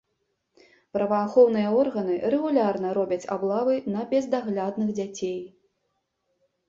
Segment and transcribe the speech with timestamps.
[0.95, 5.39] Праваахоўныя органы рэгулярна робяць аблавы на бездаглядных дзяцей.